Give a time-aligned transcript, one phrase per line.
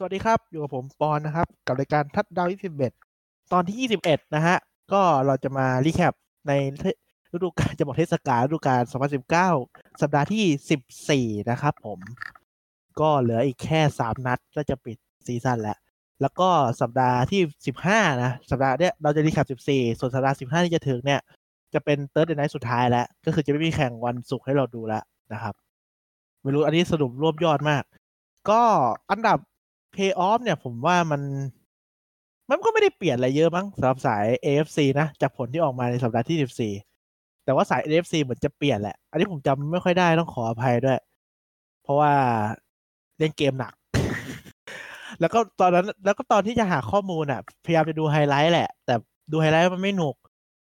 [0.00, 2.48] สวัสดีครับ อยู่กับผมปอนนะครับ กับรายการทัดดาว
[2.98, 4.56] 21ตอนที่21นะฮะ
[4.92, 6.14] ก็เราจะมา recap
[6.48, 6.52] ใน
[7.32, 8.82] ฤดูกาลจะบอกเทศกาลฤดูกาล
[9.42, 11.98] 2019สัปดาห์ที่14นะครับผม
[13.00, 15.78] ก็เหลืออีกแค่3นัดก็จะปิดซีซั่นแล้ว
[16.20, 16.48] แล้วก็
[16.80, 17.40] สัปดาห์ที่
[17.82, 21.20] 15นะ สัปดาห์เนี้ยเราจะ recap 14ส่วนสัปดาห์15ที่จะถึงเนี่ย
[21.74, 25.02] จะเป็น Thursday Night สุดท้ายแล้ว ก็คือจะไม่มีแข่งวันศุกร์ให้เราดูแล้ว
[25.32, 25.54] นะครับ
[26.42, 27.82] ไม่รู้อันนี้สรุปรวบยอดมาก
[28.50, 28.62] ก็
[29.12, 29.38] อันดับ
[29.94, 31.22] Pay off เนี่ยผมว่ามัน
[32.50, 40.98] มันก็ไม่ได้เปลี่ยนอะไรเยอะมั้งสำหรับสาย AFC นะ จากผลที่ออกมาในสัปดาห์ที่ 14 แต่ว่าสาย AFC เหมือนจะเปลี่ยนแหละ อันนี้ผมจำไม่ค่อยได้ต้องขออภัยด้วย
[41.82, 42.12] เพราะว่า
[43.18, 43.72] เล่นเกมหนัก
[45.20, 48.94] แล้วก็ตอนนั้น แล้วก็ตอนที่จะหาข้อมูลอะ พยายามจะดูไฮไลท์แหละ แต่
[49.32, 50.16] ดูไฮไลท์มันไม่หนุก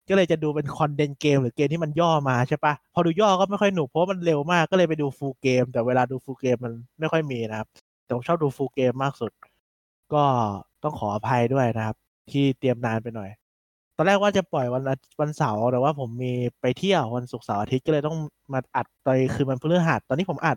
[0.08, 7.68] ก็เลยจะดูเป็นคอนเดนเกมหรือเกมที่มันย่อมาใช่ปะพอดูย่อก็ไม่ค่อยหนุกเพราะมันเร็วมากก็เลยไปดูฟูลเกม แต่เวลาดูฟูลเกมมันไม่ค่อยมีนะครับ
[8.04, 9.32] แต่ผมชอบดูฟูลเกมมากสุด
[10.14, 10.24] ก็
[10.82, 11.96] ต้องขออภัยด้วยนะครับ
[12.30, 13.30] ที่เตรียมนานไปหน่อย
[13.96, 14.82] ตอนแรกว่าจะปล่อยวัน
[15.20, 18.16] วันเสาร์แต่ว่าผมมีไปเที่ยววันศุกร์เสาร์อาทิตย์ก็เลยต้อง
[18.52, 20.56] มาอัดตอนคืนวันพฤหัสตอนนี้ผมอัด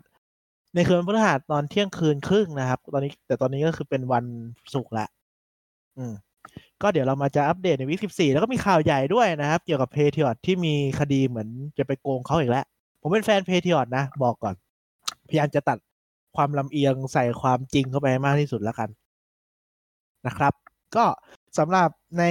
[0.74, 4.24] ในคืนวันพฤหัสตอนเที่ยงคืนครึ่งนะครับ ตอนนี้แต่ตอนนี้ก็คือเป็นวัน
[4.74, 5.06] ศุกร์ละ
[5.98, 6.12] อืม
[6.82, 12.64] ก็เดี๋ยวเรามาจะอัปเดตใน week 14แล้วก็มีข่าวใหญ่ด้วยนะครับ เกี่ยวกับ Patriots ที่มีคดีเหมือนจะไปโกงเขาอีกแล้ว
[13.00, 14.54] ผมเป็นแฟน Patriots นะ บอกก่อน
[15.28, 15.78] พยายามจะตัด
[16.36, 18.88] ความลำเอียงใส่ความจริงเข้าไปมากที่สุดแล้วกัน
[20.26, 20.52] นะครับ
[20.96, 21.04] ก็
[21.58, 22.24] สำหรับใน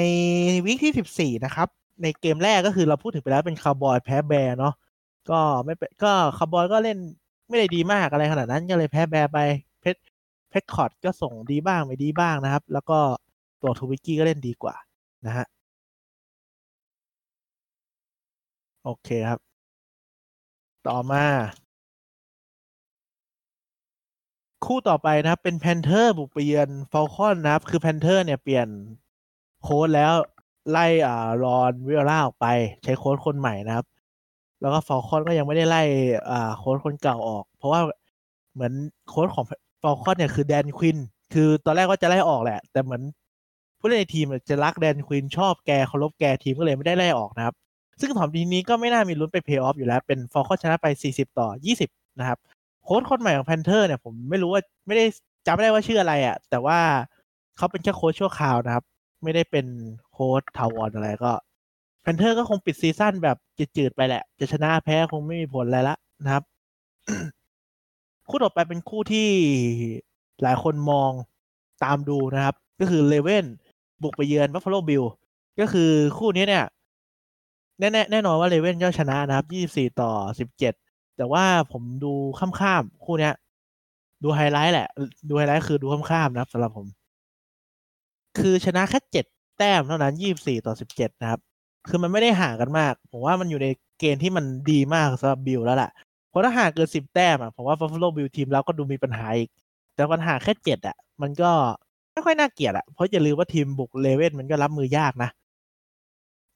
[0.65, 1.67] week ที่ 14 นะครับ
[2.01, 4.73] ในเกมแรกก็คือเราพูดถึงไปแล้วเป็นคาร์บอยแพ้ Bears เนาะ
[5.29, 6.97] ก็ไม่เป็นก็คาร์บอยก็เล่น
[7.49, 9.39] ไม่ได้ดีมากอะไรขนาดนั้นก็เลยแพ้ Bears ไป
[9.81, 12.99] Dak Prescott ก็ส่งดีบ้างไม่ดีบ้างนะครับ แล้วก็
[13.61, 14.75] ตัว Trubisky ก็เล่นดีกว่า
[15.25, 15.45] นะฮะ
[18.83, 19.39] โอเคครับ
[20.87, 21.25] ต่อมา
[24.65, 28.67] คู่ต่อไปนะครับ เป็น Panthers บุกไปเยือน Falcons นะครับ คือ Panthers เนี่ยเปลี่ยน
[29.63, 30.13] โค้ชแล้ว
[30.71, 32.47] ไล่อ่า Ron Rivera ออกไป
[32.83, 33.85] ใช้โค้ชคนใหม่นะครับ
[34.61, 35.83] แล้วก็ Falcons ก็ยังไม่ได้ไล่
[36.31, 37.81] อ่าโค้ชคนเก่าออก เพราะว่า
[38.53, 38.73] เหมือน
[39.09, 39.45] โค้ชของ
[39.81, 40.97] Falcons เนี่ยคือ Dan Quinn
[41.33, 43.01] คือตอนแรกว่าจะไล่ออกแหละ แต่เหมือน
[43.79, 47.55] ผู้เล่นในทีมจะรัก Dan Quinn ชอบแกเคารพแกทีมก็เลยไม่ได้ไล่ออกนะครับ
[47.99, 51.47] ซึ่งสองทีมนี้ก็ไม่น่ามีลุ้นไปเพย์ออฟอยู่แล้ว เป็น Falcons ชนะไป 40 ต่อ
[51.83, 52.39] 20 นะครับ
[52.85, 55.05] โค้ชคนใหม่ของ Panthers เนี่ยผมไม่รู้ว่าไม่ได้
[55.45, 56.79] จำไม่ได้ว่าชื่ออะไรอะ่ะ แต่ว่า
[57.57, 58.83] เขาเป็นแค่โค้ชชั่วคราวนะครับ
[59.23, 59.65] ไม่ได้เป็น
[60.11, 61.31] โค้ชถาวรอะไรก็
[62.01, 63.37] Panthers ก็คงปิดซีซั่นแบบ
[63.77, 66.43] จืดๆไปแหละ จะชนะแพ้คงไม่มีผลอะไรละนะครับ
[68.29, 69.29] คู่ต่อไปเป็นคู่ที่
[70.41, 71.11] หลายคนมอง
[71.83, 73.45] ตามดูนะครับ ก็คือ Ravens
[74.01, 75.03] บุกไปเยือน Buffalo Bills
[75.59, 76.65] ก็คือคู่นี้เนี่ย
[77.79, 80.11] แน่แน่นอนว่า Ravens ก็ชนะนะครับ 24 ต่อ
[80.49, 80.84] 17
[81.17, 83.33] แต่ว่าผมดูข้ามๆคู่เนี้ย
[84.23, 84.87] ดูไฮไลท์แหละ
[85.29, 86.87] ดูไฮไลท์คือดูข้ามๆนะครับสำหรับผม
[88.37, 89.25] คือชนะแค่เจ็ด
[89.57, 91.39] แต้มเท่านั้นยี่บสี่ต่อสิบเจ็ดนะครับ
[91.89, 93.67] คือมันไม่ได้ห่างกันมาก ผมว่ามันอยู่ใน
[93.99, 95.91] เกณฑ์ที่มันดีมากสำหรับ Bills แล้วแหละ
[96.29, 99.49] เพราะถ้าห่างเกินสิบแต้มอะผมว่า Buffalo Bills ทีมแล้วก็ดูมีปัญหาอีก
[99.95, 101.51] แต่ปัญหาแค่เจ็ดอะ มันก็
[102.13, 105.29] ไม่ค่อยน่าเกลียดอะเพราะอย่าลืมว่าทีมบุก Ravens มันก็รับมือยากนะ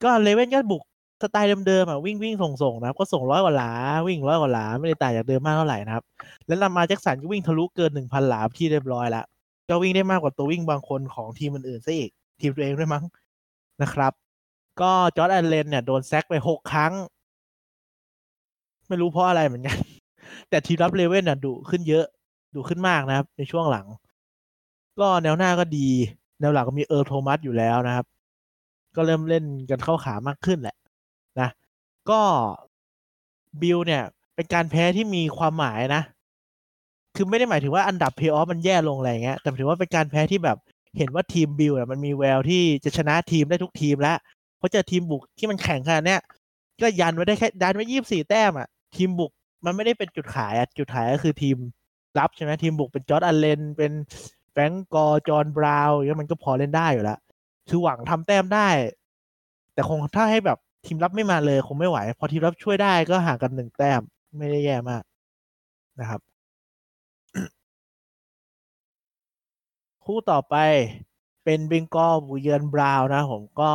[0.04, 0.84] ก็ Ravens ก็บุก
[1.22, 3.72] สไตล์เดิมๆอะวิ่งวิ่งส่งส่งนะครับ ก็ส่งร้อยกว่าหลา
[4.08, 6.04] วิ่งร้อยกว่าหลา ไม่ได้ต่างจากเดิมมากเท่าไหร่นะครับ
[6.48, 9.26] แล้ว Lamar Jackson ก็วิ่งทะลุเกินหนึ่งพันหลาที่เรียบร้อยแล้ว
[9.70, 13.04] ก็วิ่งได้มากกว่าตัววิ่งบางคนของทีมอื่นๆซะอีก ทีมตัวเองด้วยมั้ง
[13.82, 14.14] นะครับ
[14.82, 16.94] ก็ Josh Allen เนี่ยโดน sack ไปหกครั้ง
[18.88, 19.78] ไม่รู้เพราะอะไรเหมือนกัน
[20.50, 22.06] แต่ทีมรับ Ravens อะดุขึ้นเยอะ
[22.56, 23.86] ดุขึ้นมากนะครับ ในช่วงหลัง
[25.00, 25.88] ก็แนวหน้าก็ดี
[26.40, 28.06] แนวหลังก็มี Earl Thomas อยู่แล้วนะครับ
[28.96, 30.76] ก็เริ่มเล่นกันเข้าขามากขึ้นแหละ
[31.40, 31.50] นะ
[32.10, 32.22] ก็
[33.62, 34.04] Bills เนี่ย
[34.36, 36.04] เป็นการแพ้ที่มีความหมายนะ
[37.16, 40.58] คือไม่ได้หมายถึงว่าอันดับเพย์ออฟมันแย่ลงอะไรเงี้ย แต่ถือว่าเป็นการแพ้ที่แบบ
[40.98, 44.18] เห็นว่าทีม Bills เนี่ยมันมีแววที่จะชนะทีมได้ทุกทีมแล้ว
[44.58, 46.22] เพราะเจอทีมบุกที่มันแข่งขนาดเนี้ย
[46.82, 49.32] ก็ยันไว้ได้แค่ดันไว้ยี่สิบสี่แต้มอะทีมบุก
[49.66, 51.58] มันไม่ได้เป็นจุดขายอะจุดขายก็คือทีม
[52.20, 53.92] รับใช่ไหมทีมบุกเป็น Josh Allen เป็น
[54.52, 57.20] Frank Gore John Brown อย่างมันก็พอเล่นได้อยู่แล้ว
[57.70, 58.68] คือหวังทำแต้มได้
[59.74, 64.02] แต่คงถ้าให้แบบ ทีมรับไม่มาเลยคงไม่ไหว พอทีมรับช่วยได้ก็ห่างกันหนึ่งแต้ม
[64.38, 65.04] ไม่ได้แย่มาก
[66.00, 66.22] นะครับ
[70.06, 70.56] คู่ต่อไป
[71.44, 73.70] เป็น Bengals บุกเยือน Browns นะผมก็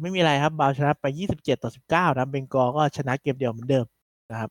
[0.00, 1.04] ไม่มีอะไรครับ Browns ชนะไป
[1.36, 3.86] 27 ต่อ 19 นะ Bengals ก็ชนะเกมเดียวเหมือนเดิม
[4.30, 4.50] นะครับ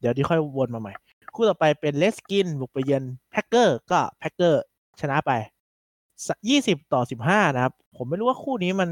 [0.00, 0.92] เดี๋ยวที่ค่อยวนมาใหม่
[1.34, 4.62] คู่ต่อไปเป็น Redskins บุกไปเยือน Packers ก็ Packers
[5.00, 5.32] ชนะไป
[6.52, 8.90] 20 ต่อ 15 นะครับ ผมไม่รู้ว่าคู่นี้มัน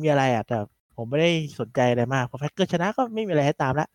[0.00, 0.58] มีอะไรอะแต่
[0.96, 3.88] ผมไม่ได้สนใจอะไรมากเพราะ Packers ชนะก็ไม่มีอะไรให้ตามละ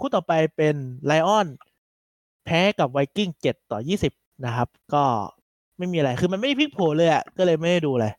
[0.00, 0.74] คู่ต่อไปเป็น
[1.04, 1.46] Lions
[2.44, 4.12] แพ้กับ Vikings เจ็ดต่อยี่สิบ
[4.46, 5.04] นะครับ ก็
[5.78, 8.12] ไม่มีอะไรคือมันไม่ได้พลิกโผเลยอะก็เลยไม่ได้ดูเลย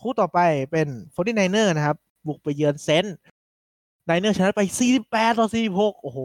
[0.00, 0.38] คู่ต่อไป
[0.72, 1.96] เป็น 49er นะครับ
[2.26, 4.62] บุกไปเยือน Saints Niners ชนะไป
[5.00, 6.18] 48 ต่อ 46 โอ้โห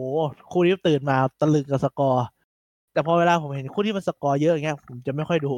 [0.50, 2.26] คู่นี้ตื่นมาตะลึงกับสกอร์
[2.92, 5.52] แต่พอเวลาผมเห็นคู่ที่มันสกอร์เยอะอย่างเงี้ย ผมจะไม่ค่อยดู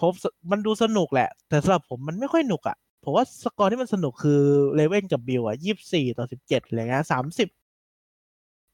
[0.00, 0.12] แบบ
[0.50, 4.40] มันดูสนุกแหละ แต่สำหรับผมมันไม่ค่อยหนุกอะ ผมว่าสกอร์ที่มันสนุกคือ
[4.74, 5.56] Ravens กับ Bills อะ
[5.86, 7.48] 24ต่อ17อะไรเงี้ย30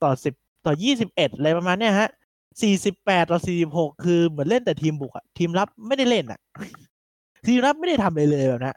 [0.02, 2.08] ต่อ10ต่อ21อะไรประมาณเนี้ยฮะ
[2.68, 3.40] 48ต่อ
[3.70, 6.40] 46คือเหมือนเล่นแต่ทีมบุกอะทีมรับไม่ได้เล่นอะ
[7.46, 8.72] ทีมรับไม่ได้ทำอะไรเลยแบบนั้น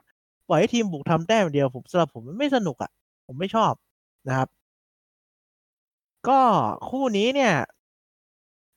[0.47, 2.91] ปล่อยให้ทีมบุกทำแต้มเดียวผมสำหรับผมมันไม่สนุกอะ
[3.27, 3.73] ผมไม่ชอบ
[4.27, 4.49] นะครับ
[6.27, 6.39] ก็
[6.89, 7.53] คู่นี้เนี่ย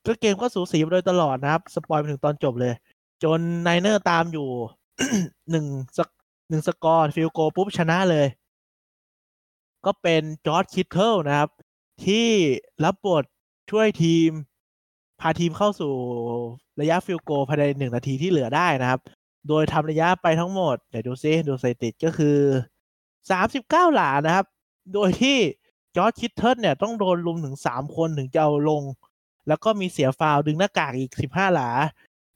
[0.06, 2.74] ก็เกมก็สูสีมาโดยตลอดนะครับ spoil ไปถึงตอนจบเลย
[3.22, 4.48] จน Niners ตามอยู่
[5.50, 5.66] หนึ่ง
[5.98, 6.08] สก
[6.48, 8.26] หนึ่งสกอร์ field goal ปุ๊บชนะเลย
[9.86, 11.50] ก็เป็น George Kittle นะครับ
[12.04, 12.28] ที่
[12.84, 13.24] รับบท
[13.70, 14.30] ช่วยทีม
[15.20, 15.92] พาทีมเข้าสู่
[16.80, 19.00] ระยะ field goal ภายในหนึ่งนาทีที่เหลือได้นะครับ
[19.48, 22.38] โดยทำระยะไปทั้งหมด เดี๋ยวดูซิดูสถิติก็คือ
[23.30, 24.46] สามสิบเก้าหลานะครับ
[24.94, 25.36] โดยที่
[25.96, 28.82] George Kittle เนี่ยต้องโดนรุมถึงสามคนถึงจะเอาลง
[29.48, 31.68] แล้วก็มีเสียฟาวล์ดึงหน้ากากอีกสิบห้าหลา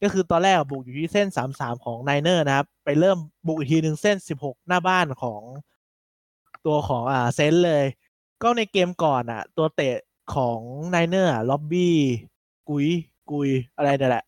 [0.02, 5.42] ก็คือตอนแรกบุกอยู่ที่เส้นสามสามของ Niners นะครับ ไปเริ่มบุกอีกทีหนึ่งเส้นสิบหกหน้าบ้านของ
[6.66, 7.84] ตัวของอ่า Saints เลย
[8.42, 9.96] ก็ในเกมก่อนอะ ตัวเตะ
[10.34, 10.60] ของ
[10.90, 14.24] Niners Robbie Gould Gould อะไรนี่แหละ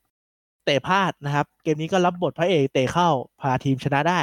[0.65, 3.09] เตะพลาดนะครับ เกมนี้ก็รับบทพระเอกเตะเข้า
[3.41, 4.21] พาทีมชนะได้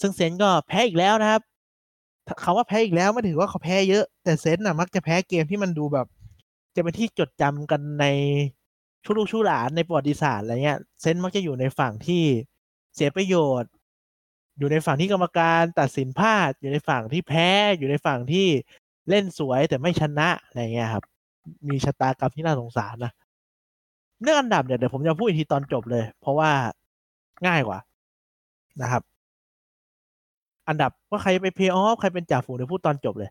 [0.00, 1.42] ซึ่งเซนก็แพ้อีกแล้วนะครับ
[2.40, 6.06] เขาว่าแพ้อีกแล้วไม่ถือว่าเขาแพ้เยอะแต่เซนน่ะมักจะแพ้เกมที่มันดูแบบ
[6.76, 8.04] จะเป็นที่จดจำกันใน
[9.04, 12.24] ชุลูกชุหลานในประวัติศาสตร์อะไรเงี้ยเซนมักจะอยู่ในฝั่งที่
[12.94, 13.70] เสียประโยชน์
[14.58, 17.48] อยู่ในฝั่งที่กรรมการตัดสินพลาด อยู่ในฝั่งที่แพ้
[17.78, 18.46] อยู่ในฝั่งที่
[19.08, 21.04] เล่นสวยแต่ไม่ชนะอะไรเงี้ยครับ
[21.68, 23.12] มีชะตากรรมที่น่าสงสารนะ
[24.22, 26.50] เรื่องอันดับเนี่ยเดี๋ยวผมจะพูดอีกทีตอนจบเลย เพราะว่า
[27.46, 27.78] ง่ายกว่า
[28.82, 29.02] นะครับ
[30.68, 33.30] อันดับว่าใครไปเพย์ออฟใครเป็นจ่าฝูงเดี๋ยวพูดตอนจบเลย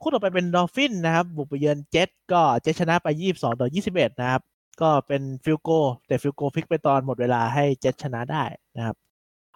[0.00, 4.42] คู่ต่อไปเป็น Dolphins นะครับ บุกไปเยือนเจ็ตก็เจ็ตชนะไป 22 ต่อ 21 นะครับ
[4.80, 5.70] ก็เป็น field goal
[6.06, 8.44] แต่ field goal พลิกไปตอนหมดเวลาให้เจ็ตชนะได้
[8.76, 8.96] นะครับ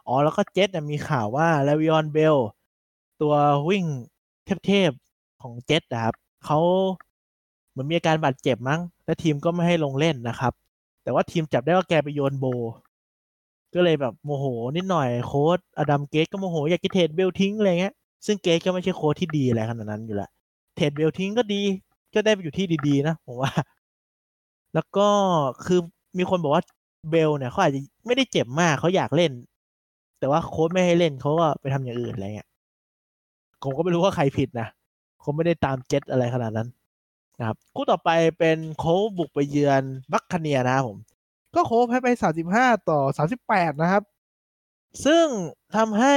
[0.06, 2.36] อ๋อ แล้วก็เจ็ตมีข่าวว่า Le'Veon Bell
[3.20, 3.34] ตัว
[3.68, 3.84] วิ่ง
[4.66, 6.14] เทพๆของเจ็ตนะครับ
[6.44, 6.58] เขา
[7.70, 10.52] เหมือนมีอาการบาดเจ็บมั้ง และทีมก็ไม่ให้ลงเล่นนะครับ
[11.02, 12.46] แต่ว่าทีมจับได้ว่าแกไปโยนโบว์
[13.74, 14.44] ก็เลยแบบโมโห
[14.76, 17.94] นิดหน่อยโค้ช Adam Gase ก็โมโหอยากจะ trade Bell ทิ้งอะไรเงี้ย
[18.26, 20.28] ซึ่ง Gase ก็ไม่ใช่โค้ชที่ดีอะไรขนาดนั้นอยู่ละ
[20.76, 21.62] trade Bell ทิ้งก็ดี
[22.14, 23.50] ก็ได้ไปอยู่ที่ดีๆนะผมว่า
[24.74, 25.08] แล้วก็
[25.66, 25.80] คือ
[26.18, 26.64] มีคนบอกว่า
[27.10, 29.32] Bell เนี่ยเขาอาจจะไม่ได้เจ็บมากเขาอยากเล่น
[30.18, 32.48] แต่ว่าโค้ชไม่ให้เล่นเขาก็ไปทำอย่างอื่นอะไรเงี้ย
[33.62, 34.68] ผมก็ไม่รู้ว่าใครผิดนะ
[35.22, 36.68] คงไม่ได้ตามเจ็ตอะไรขนาดนั้น
[37.38, 40.98] นะครับคู่ต่อไปเป็น Colts บุกไปเยือน Buccaneers นะครับผม
[41.54, 44.02] ก็โค้แพ้ไปสามสิบห้าต่อสามสิบแปดนะครับ
[45.04, 45.26] ซึ่ง
[45.76, 46.16] ทำให้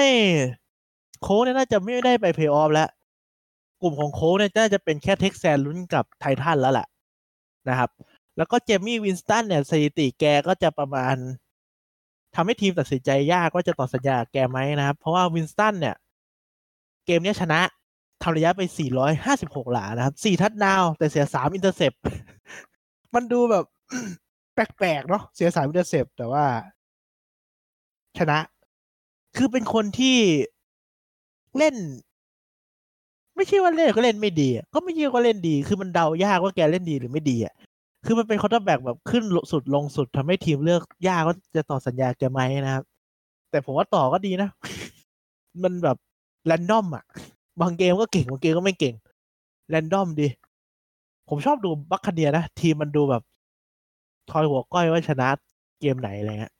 [1.21, 2.89] โค้เนี่ยน่าจะไม่ได้ไปเพย์ออฟแล้ว
[3.81, 6.87] กลุ่มของ Colts เนี่ยน่าจะเป็นแค่ Texans ลุ้นกับ Titans แล้วแหละ
[7.69, 7.89] นะครับ
[8.37, 11.15] แล้วก็ Jameis Winston เนี่ยสถิติแกก็จะประมาณ
[12.35, 15.95] ทำให้ทีมตัดสินใจยากว่าจะต่อสัญญาแกไหมนะครับ เพราะว่า Winston เนี่ย
[17.05, 17.61] เกมนี้ชนะ
[18.21, 18.61] ทำระยะไป
[19.17, 21.93] 456 หลานะครับ4 touchdown แต่เสีย 3 intercept
[23.13, 23.65] มันดูแบบ
[24.53, 26.45] แปลกๆเนาะเสีย 3 intercept แต่ว่า
[28.17, 28.39] ชนะ
[29.37, 30.17] คือเป็นคนที่
[31.57, 31.75] เล่น
[33.35, 37.53] ไม่ใช่ว่าเล่นก็เล่นไม่ดี ก็ไม่ใช่ว่าเล่นดี คือมันเดายากว่าแกเล่นดีหรือไม่ดีอะ
[38.05, 42.83] คือมันเป็น quarterback แบบขึ้นสุดลงสุดทำให้ทีมเลือกยากว่าจะต่อสัญญาแกไหมนะครับ
[43.49, 44.49] แต่ผมว่าต่อก็ดีนะ
[45.63, 45.97] มันแบบ
[46.45, 47.03] random อะ
[47.61, 48.95] บางเกมก็เก่ง บางเกมก็ไม่เก่ง
[49.69, 50.27] random ดี
[51.29, 53.23] ผมชอบดู Buccaneers นะ ทีมมันดูแบบ
[54.31, 55.27] ทอยหัวก้อยว่าชนะ
[55.79, 56.53] เกมไหนอะไรเงี้ย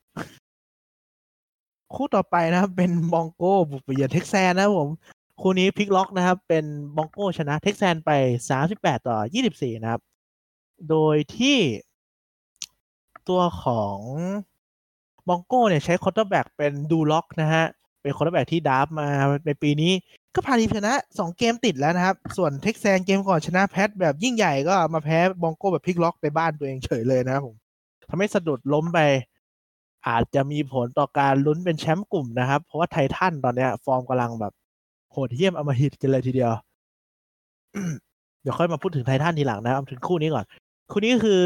[1.94, 4.88] คู่ต่อไปนะครับ เป็น Broncos บุกไปเยือน Texans นะผม
[5.40, 6.64] คู่นี้พลิกล็อกนะครับ เป็น
[6.96, 8.10] Broncos ชนะ Texans ไป
[8.50, 10.00] สามสิบแปดต่อยี่สิบสี่นะครับ
[10.90, 11.58] โดยที่
[13.28, 13.98] ตัวของ
[15.28, 17.64] Broncos เนี่ยใช้ quarterback เป็น Drew Lock นะฮะ
[18.02, 19.08] เป็น quarterback ที่ draft มา
[19.46, 19.92] ในปีนี้
[20.34, 27.54] ก็พาทีมชนะสองเกมติดแล้วนะครับ ส่วน Texans เกมก่อนชนะ Pats แบบยิ่งใหญ่ก็มาแพ้ Broncos แบบพลิกล็อกในบ้านตัวเองเฉยเลยนะครับผม
[28.08, 28.98] ทำให้สะดุดล้มไป
[30.08, 34.52] อาจจะมีผลต่อการลุ้นเป็นแชมป์กลุ่มนะครับ เพราะว่า Titans ตอนเนี้ย ฟอร์มกำลังแบบ
[35.12, 36.52] โหดเหี้ยมอมหิตกันเลยทีเดียว
[38.42, 40.44] เดี๋ยวค่อยมาพูดถึง Titans ทีหลังนะครับถึงคู่นี้ก่อน
[40.90, 41.40] คู่นี้คือ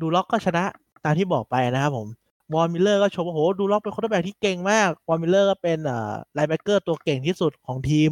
[0.00, 0.64] Drew Lock ก็ชนะ
[1.04, 2.08] ตามที่บอกไปนะครับผม
[2.54, 8.10] Von Miller ก็ชมโอ้โห Drew Lock เป็น quarterback ที่เก่งมาก Von Miller ก็เป็นอ่า linebacker ตัวเก่งที่สุดของทีม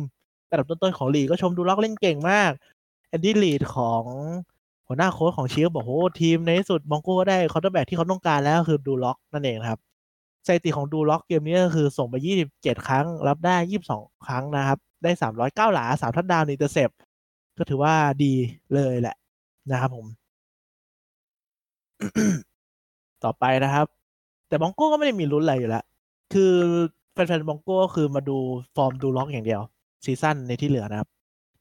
[0.51, 2.51] ระดับต้นๆของลีกก็ชม Drew Lock เล่นเก่งมาก
[3.09, 4.03] Andy Reid ของ
[4.87, 9.79] หัวหน้าโค้ชของ Chiefs บอกโอ้ทีมในที่สุด Broncos ได้ quarterback ที่เขาต้องการแล้วคือ Drew Lock นั่นเองครับ
[10.47, 12.15] สถิติของ Drew Lock เกมนี้ก็คือส่งไป
[12.51, 13.57] 27 ครั้ง รับได้
[13.91, 15.11] 22 ครั้งนะครับ ได้
[15.69, 16.91] 309 หลา 3 touchdown intercept
[17.59, 18.33] ก็ถือว่าดี
[18.75, 19.17] เลยแหละ
[19.71, 20.07] นะครับผม
[23.25, 23.87] ต่อไปนะครับ
[24.49, 25.85] แต่ Broncos ก็ไม่ได้มีลุ้นอะไรอยู่แล้ว
[26.33, 26.53] คือ
[27.13, 28.37] แฟนๆ Broncos ก็คือมาดู
[28.77, 29.61] ฟอร์ม Drew Lock อย่างเดียว
[30.05, 31.09] season ในที่เหลือนะครับ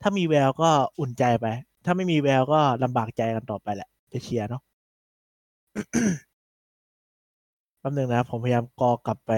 [0.01, 1.45] ถ้ามีแววก็อุ่นใจไป
[1.85, 4.61] ถ้าไม่มีแววก็ลำบากใจกันต่อไปแหละจะเชียร์เนาะ
[7.79, 9.31] แป๊บนึงนะ ผมพยายามกรอกลับไป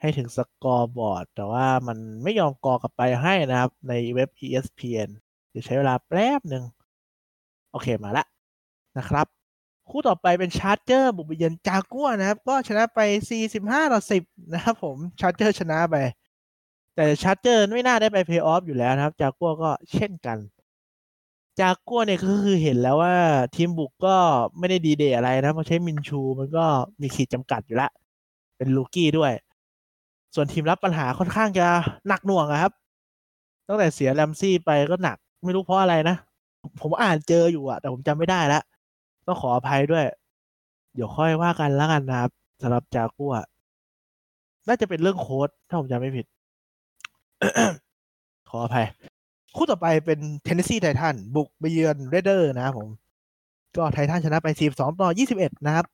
[0.00, 5.08] ให้ถึง scoreboard แต่ว่ามันไม่ยอมกรอกลับไปให้นะครับ ในเว็บ ESPN
[5.50, 6.64] เดี๋ยวใช้เวลาแป๊บหนึ่ง
[7.76, 8.26] โอเคมาละ
[8.98, 9.26] นะครับ
[9.90, 13.00] คู่ต่อไปเป็น Charger บุกไปเยือนจากัวนะครับ ก็ชนะไป
[13.42, 15.96] 45ต่อ10 นะครับผม Charger ชนะไป
[16.94, 20.38] แต่ Charger ไม่น่าได้ไปเพย์ออฟอยู่แล้วนะครับ จากัวก็เช่นกัน
[21.60, 23.14] จากกัวเนี่ยก็คือเห็นแล้วว่า
[23.54, 24.16] ทีมบุกก็
[24.58, 26.66] ไม่ได้ดีเดย์อะไรนะเพราะใช้มินชูมันก็
[27.00, 27.90] มีขีดจำกัดอยู่แล้ว
[28.56, 29.32] เป็นลูกี้ด้วย
[30.34, 31.66] ส่วนทีมรับปัญหาค่อนข้างจะ
[32.08, 32.72] หนักหน่วงอะครับ
[33.68, 36.16] ตั้งแต่เสียแรมซี่ไปก็หนักไม่รู้เพราะอะไรนะ
[36.80, 38.62] ผมอ่านเจออยู่อะแต่ผมจำไม่ได้แล้ว
[39.26, 40.04] ต้องขออภัยด้วย
[40.94, 42.30] เดี๋ยวค่อยว่ากันแล้วกันนะครับ
[42.62, 43.34] สำหรับจากัว
[44.68, 46.26] น่าจะเป็นเรื่องโค้ดถ้าผมจำไม่ผิด
[48.50, 48.86] ขออภัย
[49.56, 52.88] คู่ต่อไปเป็น Tennessee Titan บุกไปเยือน Raider นะครับผม
[53.76, 55.08] ก็ไททันชนะไป 42 ต่อ
[55.38, 55.86] 21 นะครับ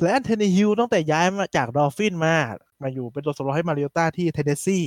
[0.00, 2.34] และ Ryan Tannehill ตั้งแต่ย้ายมาจาก Dolphin มา
[2.82, 4.78] มาอยู่เป็นตัวสำรองให้ Mariota ที่ Tennessee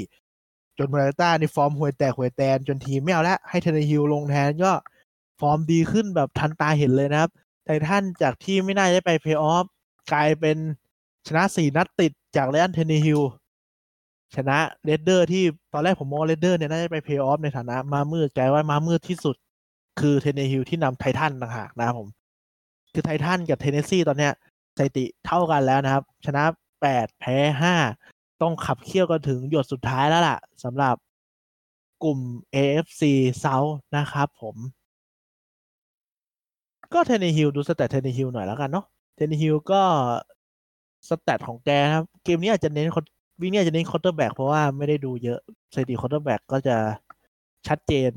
[0.77, 4.71] จน Mariota นี่ฟอร์มห่วยแตกห่วยแตนจนทีมไม่เอาแล้วให้ Tannehill ลงแทนก็
[5.39, 7.31] ฟอร์มดีขึ้นแบบทันตาเห็นเลยนะครับ
[7.65, 9.65] ไททันจากที่ไม่น่าจะไปเพย์ออฟ
[10.13, 10.57] กลายเป็น
[11.27, 13.21] ชนะ4นัดติดจาก Ryan Tannehill
[14.35, 19.35] ชนะ Raider ที่ตอนแรกผมมอง Raider เนี่ยน่าจะไปเพย์ออฟในฐานะม้ามืดกลายว่าม้ามืดที่สุด
[19.99, 22.07] คือ Tannehill ที่นำไททันต่างหากนะครับผม
[22.93, 24.33] คือไททันกับ Tennessee ตอนเนี้ย
[24.77, 26.43] สถิติเท่ากันแล้วนะครับ ชนะ
[26.81, 27.37] 8แพ้
[27.85, 30.95] 5ต้องขับเคี่ยวกันถึงหยดสุดท้ายแล้วล่ะสำหรับ
[32.03, 32.19] กลุ่ม
[32.55, 33.01] AFC
[33.43, 34.55] South นะครับผม
[36.93, 39.81] ก็ Tannehill ดู stat Tannehill หน่อยแล้วกันเนาะ Tannehill ก็
[41.09, 42.87] stat ของแกครับ เกมนี้อาจจะเน้น
[43.41, 45.39] วิ่งนี้อาจจะเน้น quarterback เพราะว่าไม่ได้ดูเยอะ
[45.73, 46.77] สถิติ quarterback ก็จะ
[47.67, 48.11] ชัดเจน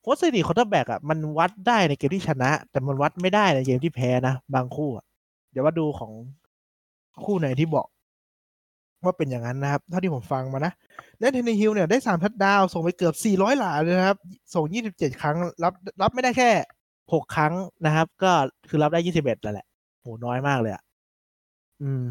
[0.00, 4.90] เพราะสถิติ quarterback อะมันวัดได้ในเกมที่ชนะ แต่มันวัดไม่ได้ในเกมที่แพ้นะ บางคู่
[5.50, 6.12] เดี๋ยวว่าดูของ
[7.24, 7.86] คู่ไหนที่บอก
[9.04, 10.72] ว่าเป็นอย่างนั้นนะครับ เท่าที่ผมฟังมานะ
[11.18, 14.18] และ Tannehill เนี่ยได้สาม touchdown ส่งไปเกือบสี่ร้อยหลาเลยนะครับ
[14.54, 15.72] ส่งยี่สิบเจ็ดครั้ง รับ
[16.02, 16.50] รับไม่ได้แค่
[17.12, 17.54] หกครั้ง
[17.86, 18.32] นะครับ ก็
[18.68, 19.66] คือรับได้ยี่สิบเอ็ดแล้วแหละ
[20.00, 20.82] โหน้อยมากเลยอะ
[21.82, 22.04] อืม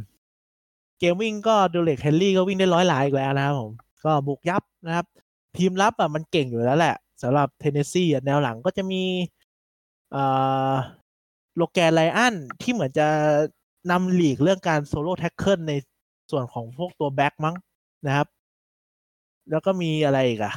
[1.00, 3.72] เกมวิ่งก็ Derrick Henry ก็วิ่งได้ร้อยหลาอีกแล้วนะครับผม
[4.04, 5.06] ก็บุกยับนะครับ
[5.58, 9.04] ทีมรับอะมันเก่งอยู่แล้วแหละสำหรับ Tennessee แนวหลังก็จะมี
[11.56, 13.08] Logan Ryan ที่เหมือนจะ
[13.92, 15.74] นำลีกเรื่องการ solo tackle ใน
[16.32, 17.56] ส่วนของพวกตัว back มั้ง
[18.06, 18.28] นะครับ
[19.50, 20.54] แล้วก็มีอะไรอีกอะ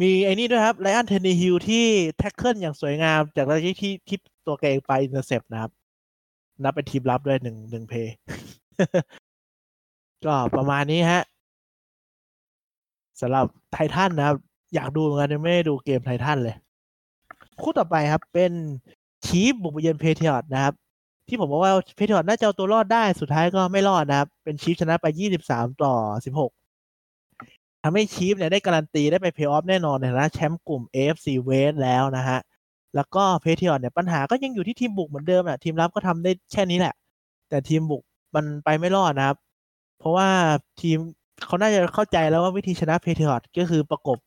[0.00, 1.84] มีไอ้นี่ด้วยครับ Ryan Tannehill ที่
[2.18, 5.70] tackle อย่างสวยงาม จากระยะที่ที่ตัวแกเองไป intercept นะครับ
[6.62, 8.14] นับเป็นทีมรับด้วยหนึ่งหนึ่ง play
[10.24, 11.22] ก็ประมาณนี้ฮะ
[13.20, 14.36] สำหรับไททันนะครับ
[14.74, 16.56] อยากดูเหมือนกันไม่ได้ดูเกมไททันเลย
[17.62, 18.52] คู่ต่อไปครับเป็น
[19.26, 20.74] Chief บุกเยือน Patriot นะครับ
[21.28, 25.06] ที่ผมบอกว่า Patriot น่าจะเอาตัวรอดได้สุดท้ายก็ไม่รอดนะครับ เป็น Chief ชนะไป
[25.44, 25.94] 23ต่อ
[26.24, 26.61] 16
[27.82, 32.38] ทำให้ Chief เนี่ยได้การันตีได้ไปเพย์ออฟแน่นอนในฐานะแชมป์กลุ่ม AFC West แล้วนะฮะ
[32.94, 36.94] แล้วก็ Patriot เนี่ยปัญหาก็ยังอยู่ที่ทีมบุกเหมือนเดิมอะทีมรับก็ทำได้แค่นี้แหละ
[37.48, 38.02] แต่ทีมบุก
[38.34, 39.36] มันไปไม่รอดนะครับ
[39.98, 40.28] เพราะว่า
[40.80, 40.98] ทีม
[41.46, 44.18] เขาน่าจะเข้าใจแล้วว่าวิธีชนะ Patriot ก็คือประกบ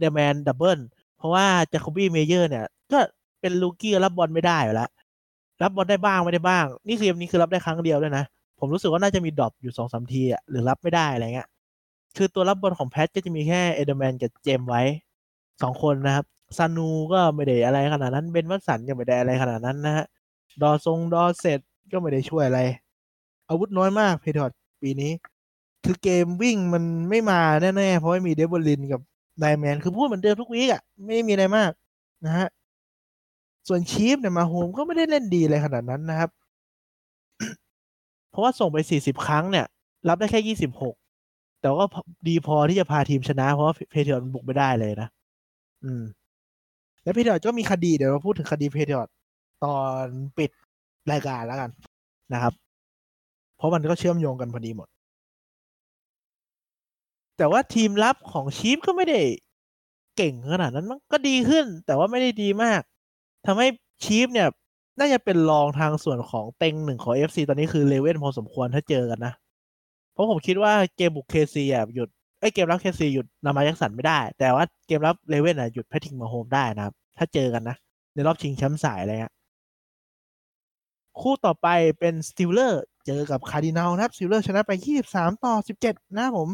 [0.00, 0.80] Edelman double
[1.18, 2.98] เพราะว่า Jakobi Meyers เนี่ย ก็
[3.40, 4.90] เป็น rookie รับบอลไม่ได้อยู่แล้ว
[5.62, 8.24] รับบอลได้บ้างไม่ได้บ้าง นี่คือนี้คือรับได้ครั้งเดียวด้วยนะ
[8.58, 11.48] ผมรู้สึกว่าน่าจะมีดรอปอยู่สองสามทีอะหรือรับไม่ได้อะไรเงี้ย
[12.16, 14.82] คือตัวรับบอลของแพทก็จะมีแค่เอเดอร์แมนกับเจมไว้
[15.62, 16.26] สองคนนะครับ
[16.56, 20.06] ซานูก็ไม่ได้อะไรขนาดนั้นเบนวัตสันก็ไม่ได้อะไรขนาดนั้นนะฮะ
[20.62, 21.60] ดอทรงดอเสร็จ
[21.92, 22.60] ก็ไม่ได้ช่วยอะไร
[23.48, 24.50] อาวุธน้อยมากเพทอด
[24.82, 25.12] ปีนี้
[25.84, 27.40] คือเกมวิ่งมันไม่มา
[27.76, 29.00] แน่ๆ เพราะไม่มีเดบลินกับ
[29.40, 31.70] ไดแมน คือพูดเหมือนเดิมทุกวีกอะ ไม่มีอะไรมาก
[32.24, 32.48] นะฮะ
[33.68, 36.30] ส่วน Chief เนี่ย Mahomes ก็ไม่ได้เล่นดีเลยขนาดนั้นนะครับ
[38.30, 39.66] เพราะว่าส่งไปสี่สิบครั้งเนี่ย
[40.08, 40.94] รับได้แค่ยี่สิบหก
[41.60, 41.86] แต่ก็
[42.28, 45.08] ดีพอที่จะพาทีมชนะ เพราะว่า Patriot บุกไม่ได้เลยนะ
[45.84, 46.02] อืม
[47.02, 49.12] แล้ว Patriot ก็มีคดีเดี๋ยวเราพูดถึงคดี Patriot
[49.64, 50.04] ตอน
[50.38, 50.50] ปิด
[51.12, 51.70] รายการแล้วกัน
[52.32, 52.52] นะครับ
[53.56, 54.88] เพราะมันก็เชื่อมโยงกันพอดีหมด
[57.38, 59.20] แต่ว่าทีมรับของ Chief ก็ไม่ได้
[60.16, 62.80] เก่งขนาดนั้นมันก็ดีขึ้น แต่ว่าไม่ได้ดีมาก
[63.46, 63.66] ทำให้
[64.04, 64.48] Chief เนี่ย
[64.98, 69.32] น่าจะเป็นรองทางส่วนของเต็งหนึ่งของ FC ตอนนี้คือเลเว่นพอสมควรถ้าเจอกันนะ
[70.12, 72.08] เพราะผมคิดว่าเกมบุก KC อะหยุด
[72.40, 77.76] ไอ้เกมรับ KC หยุด Lamar Jackson ไม่ได้ แต่ว่าเกมรับ Raven อะหยุด Patrick Mahomes ได้นะครับ ถ้าเจอกันนะ
[78.14, 79.34] ในรอบชิงแชมป์สายอะไรเงี้ย
[81.20, 84.72] คู่ต่อไปเป็น Steeler เจอกับคาร์ดินัลนะครับ Steeler ชนะไป
[85.06, 85.54] 23 ต่อ
[85.86, 86.48] 17 นะผม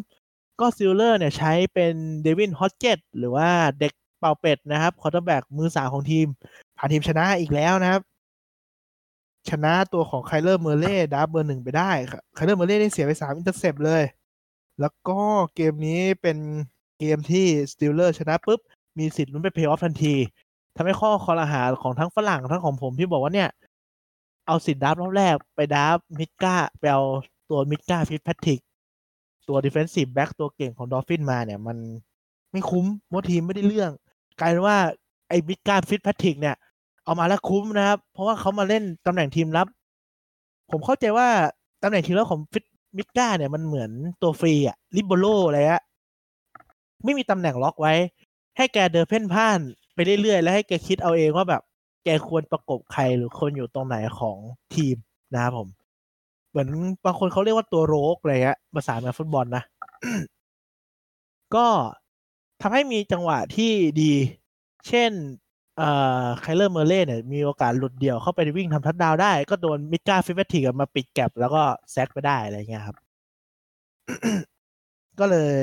[0.60, 3.48] ก็ Steeler เนี่ยใช้เป็น Devlin Hodges หรือว่า
[3.80, 6.26] เด็กเป่าเป็ดนะครับ quarterback มือสามของทีม
[6.78, 8.02] พาทีมชนะอีกแล้วนะครับ
[9.50, 14.02] ชนะตัวของ Kyler Murray draft เบอร์หนึ่งไปได้ครับ Kyler Murray ได้เสียไปสาม intercept เลย
[14.80, 15.18] แล้วก็
[15.54, 16.38] เกมนี้เป็น
[16.98, 18.60] เกมที่ Steeler ชนะปุ๊บ
[18.98, 20.14] มีสิทธิ์ลุ้นไปเพย์ออฟทันที
[20.76, 23.50] ทำให้ข้อครหาของทั้งฝรั่งทั้งของผมที่บอกว่าเนี่ย
[24.46, 27.02] เอาสิทธิ์ draft รอบแรกไป draft Minkah ไปเอา
[27.50, 28.60] ตัว Minkah Fitzpatrick
[29.48, 31.76] ตัว defensive back ตัวเก่งของ Dolphin มาเนี่ย มัน
[32.52, 33.90] ไม่คุ้มหมดทีมไม่ได้เรื่อง
[34.40, 34.76] กลายเป็นว่า
[35.28, 36.56] ไอ้ Minkah Fitzpatrick เนี่ย
[37.06, 39.66] เอามาแล้วคุ้มนะครับ เพราะว่าเขามาเล่นตำแหน่งทีมรับ
[40.70, 41.28] ผมเข้าใจว่า
[41.82, 42.64] ตำแหน่งทีมรับของ Fitz
[42.96, 43.90] Minkah เนี่ยมันเหมือน
[44.22, 45.82] ตัวฟรีอะ libero อะไรอะ
[47.04, 47.94] ไม่มีตำแหน่งล็อกไว้
[48.56, 49.60] ให้แกเดินเพ่นพ่าน
[49.94, 51.62] ไปเรื่อยๆ แล้วให้แกคิดเอาเองว่าแบบ
[52.04, 54.36] แกควรประกบใครหรือคนอยู่ตรงไหนของ
[54.74, 54.96] ทีม
[55.34, 55.68] นะครับผม
[56.50, 56.68] เหมือน
[57.04, 59.62] บางคนเขาเรียกว่าตัว rogue อะไรเงี้ยภาษาในฟุตบอลนะ
[61.54, 61.66] ก็
[62.62, 63.72] ทำให้มีจังหวะที่
[64.02, 64.12] ดี
[64.88, 65.12] เช่น
[65.78, 65.88] เอ่
[66.22, 71.62] อ Kyler Murray เนี่ยมีโอกาสหลุดเดี่ยวเข้าไปวิ่งทำ touchdown ได้ ก็โดน Minkah Fitzpatrick มาปิด gap แล้วก็
[71.92, 72.96] sack ไปได้อะไรเงี้ยครับ
[75.18, 75.56] ก็เลย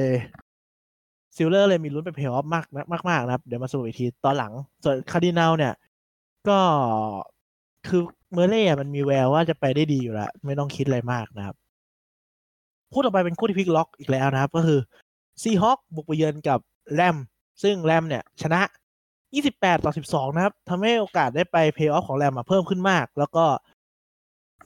[1.35, 4.53] Steeler เลยมีลุ้นไปเพลย์ออฟมากมากมากนะครับ เดี๋ยวมาสรุปอีกทีตอนหลัง
[4.83, 5.73] ส่วนคาร์ดินาลเนี่ย
[6.49, 6.59] ก็
[7.87, 8.01] คือ
[8.33, 11.55] Murray มันมีแววว่าจะไปได้ดีอยู่แล้ว ไม่ต้องคิดอะไรมากนะครับ
[12.93, 14.79] คู่ต่อไปเป็นคู่ที่พลิกล็อกอีกแล้วนะครับ ก็คือ
[15.41, 16.59] Seahawk บุกไปเยือนกับ
[16.93, 17.17] แรม
[17.63, 18.61] ซึ่งแรมเนี่ย ชนะ
[19.41, 23.45] 28 ต่อ 12 นะครับทำให้โอกาสได้ไปเพลย์ออฟของแรมมาเพิ่มขึ้นมาก แล้วก็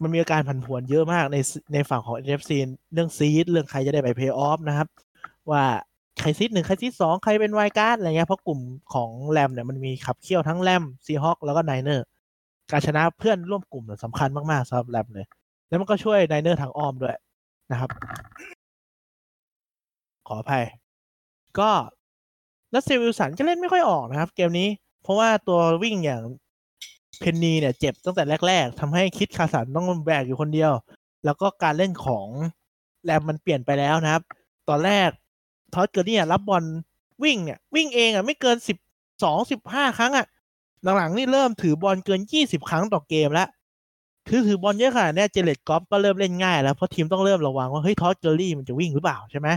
[0.01, 1.37] มันมีอาการผันผวนเยอะมากใน
[1.73, 2.51] ในฝั่งของ NFC
[2.93, 4.87] เรื่อง seed เรื่องใครจะได้ไปเพลย์ออฟนะครับ
[5.51, 5.63] ว่า
[6.21, 8.59] ใคร seed หนึ่งใคร seed สองใครเป็น wild card อะไรเงี้ยเพราะกลุ่ม
[8.93, 12.05] ของแรมเนี่ยมันมีขับเคี่ยวทั้ง Ram Seahawk แล้วก็ Niner
[12.71, 15.25] การชนะเพื่อนร่วมกลุ่มสำคัญมากๆสำหรับแรมเลย
[15.67, 17.15] แล้วมันก็ช่วย Niner ทางอ้อมด้วย
[17.71, 17.89] นะครับ
[20.27, 20.63] ขออภัย
[21.59, 21.69] ก็
[22.71, 24.69] Russell Wilson ก็เล่นไม่ค่อยออกนะครับ เกมนี้
[25.03, 26.23] เพราะว่าตัววิ่งอย่าง
[27.19, 30.71] Penny เนี่ยเจ็บตั้งแต่แรก ๆทำให้ Chris Carson ต้องแบกอยู่คนเดียว
[31.25, 32.27] แล้วก็การเล่นของ
[33.03, 34.23] แรมมันเปลี่ยนไปแล้วนะครับ
[34.69, 35.09] ตอนแรก
[35.73, 36.63] Todd Gurley รับบอล
[37.23, 38.77] วิ่งเนี่ยวิ่งเองอะไม่เกินสิบ
[39.23, 40.25] สองสิบห้าครั้งอะ
[40.97, 43.47] หลังๆนี่เริ่มถือบอลเกินยี่สิบครั้งต่อเกมแล้ว
[44.29, 49.47] คือถือบอลเยอะขนาดนี้ Jared Goff ก็เริ่มเล่นง่ายแล้วเพราะทีมต้องเริ่มระวังว่าเฮ้ย Todd Gurley มันจะวิ่งหรือเปล่าใช่ไหม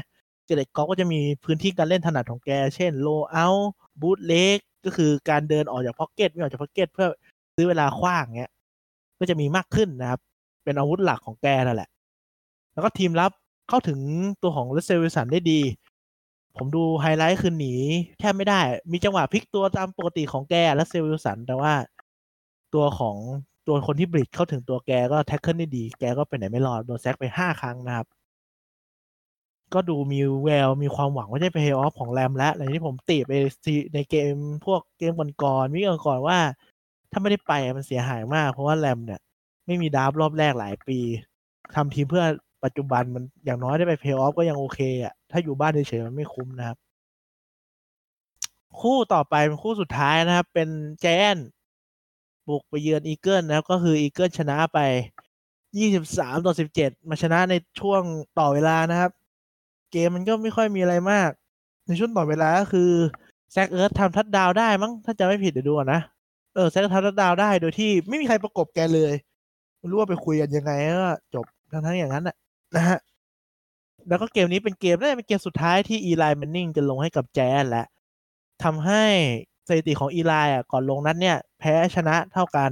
[0.50, 7.08] Jared Goff ก็จะมีพื้นที่การเล่นถนัดของแก เช่น rollout bootleg ก็คือการเดินออกจาก pocket ไม่ออกจาก pocket เพื่อ
[7.54, 8.52] ซื้อเวลาขว้างเงี้ย
[9.18, 10.20] ก็จะมีมากขึ้นนะครับ
[10.64, 11.90] เป็นอาวุธหลักของแกนั่นแหละ
[12.72, 13.30] แล้วก็ทีมรับ
[13.68, 13.98] เข้าถึง
[14.42, 15.60] ตัวของ Russell Wilson ได้ดี
[16.56, 17.74] ผมดูไฮไลท์คือหนี
[18.18, 18.60] แทบไม่ได้
[18.92, 21.72] มีจังหวะพลิกตัวตามปกติของแก Russell Wilson แต่ว่า
[22.74, 23.16] ตัวของ
[23.66, 28.06] ตัวคนที่ blitz เข้าถึงตัวแกก็ tackle ได้ดี แกก็ไปไหนไม่รอดโดน sack ไปห้าครั้งนะครับ
[29.74, 33.32] ก็ดูมีแววมีความหวังว่าจะไปเพลย์ออฟของแรมแล้วอะไรที่ผมติไป
[33.94, 34.32] ในเกม
[34.66, 36.38] พวกเกมก่อนๆ week่อนว่า
[37.10, 39.20] ถ้าไม่ได้ไปมันเสียหายมาก เพราะว่าแรมเนี่ย
[39.66, 40.98] ไม่มี draft รอบแรกหลายปี
[41.74, 42.24] ทำทีมเพื่อ
[42.64, 46.76] ปัจจุบันมันอย่างน้อยได้ไปเพลย์ออฟก็ยังโอเคอะถ้าอยู่บ้านเฉยๆมันไม่คุ้มนะครับ
[48.80, 50.68] คู่ต่อไปเป็นคู่สุดท้ายนะครับ เป็น
[51.00, 51.36] แจน
[52.48, 54.78] บุกไปเยือน Eagle นะครับ ก็คือ Eagle ชนะไป
[55.62, 58.02] 23ต่อ17มาชนะในช่วง
[58.38, 59.10] ต่อเวลานะครับ
[59.92, 61.30] เกมมันก็ไม่ค่อยมีอะไรมาก
[61.86, 62.90] ในช่วงต่อเวลาก็คือ
[63.52, 66.00] แซกเอิร์ธทำทัดดาวได้มั้งถ้าจะไม่ผิดเดี๋ยวดูนะ
[66.54, 69.12] เออแซกทำทัดดาวได้โดยที่ไม่มีใครประกบแกเลย
[69.78, 72.36] ไม่รู้ว่าไปคุยกันยังไงก็จบทั้งๆอย่างนั้นแหละ
[72.76, 72.98] นะฮะ
[74.08, 77.84] แล้วก็เกมนี้เป็นเกมน่าจะเป็นเกมสุดท้ายที่อีไลแมนนิ่งจะลงให้กับแจนและ
[78.62, 79.04] ทำให้
[79.68, 82.70] สถิติของอีไลอะก่อนลงนัดเนี่ย แพ้ชนะเท่ากัน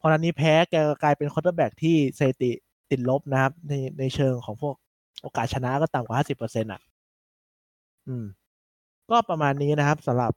[0.00, 2.50] พอนัดนี้แพ้แกกลายเป็น quarterback ที่สถิติ
[2.90, 4.74] ติดลบนะครับในในเชิงของพวก
[5.22, 6.80] โอกาสชนะก็ต่ำกว่าห้าสิบเปอร์เซ็นต์อะ
[8.08, 8.24] อืม
[9.10, 10.32] ก็ประมาณนี้นะครับสำหรับ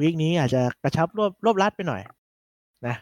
[0.00, 2.00] week นี้อาจจะกระชับรวบรวบรัดไปหน่อย
[2.86, 2.96] นะ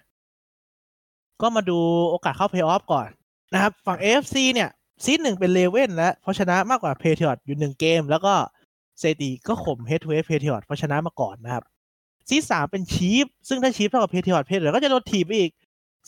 [1.40, 1.78] ก็มาดู
[2.10, 3.08] โอกาสเข้าเพลย์ออฟก่อน
[3.52, 4.68] นะครับ ฝั่ง AFC เนี่ย
[5.04, 8.34] seed หนึ่งเป็น Raven แล้วเพราะชนะมากกว่า Patriot อยู่หนึ่งเกม แล้วก็
[8.98, 11.64] สถิติก็ข่ม head to head Patriot เพราะชนะมาก่อนนะครับ
[12.28, 15.50] seed สามเป็น Chief ซึ่งถ้า Chief เท่ากับ Patriot Patriot ก็จะโดนถีบอีก